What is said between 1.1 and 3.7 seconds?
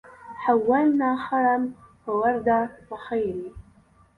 خرم وورد وخيري